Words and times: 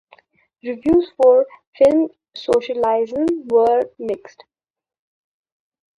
Reviews 0.63 1.11
for 1.21 1.45
"Film 1.77 2.09
Socialisme" 2.35 3.47
were 3.51 3.83
mixed. 3.99 4.43